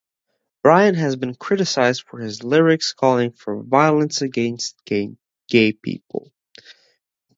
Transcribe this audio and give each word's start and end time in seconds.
Bryan 0.63 0.95
has 0.95 1.15
been 1.15 1.35
criticised 1.35 2.05
for 2.07 2.17
his 2.17 2.43
lyrics 2.43 2.91
calling 2.91 3.33
for 3.33 3.61
violence 3.61 4.23
against 4.23 4.75
gay 4.83 5.73
people. 5.73 6.31